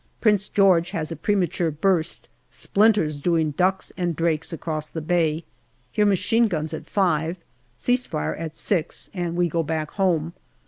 [0.19, 5.43] Prince George has a premature burst, splinters doing ducks and drakes across the bay.
[5.91, 7.37] Hear machine guns at five.
[7.77, 10.33] Cease fire at six, and we go back home.